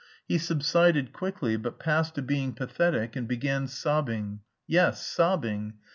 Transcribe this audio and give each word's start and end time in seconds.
He 0.27 0.39
subsided 0.39 1.13
quickly, 1.13 1.57
but 1.57 1.77
passed 1.77 2.15
to 2.15 2.23
being 2.23 2.53
pathetic 2.53 3.15
and 3.15 3.27
began 3.27 3.67
sobbing 3.67 4.39
(yes, 4.65 5.05
sobbing!) 5.05 5.73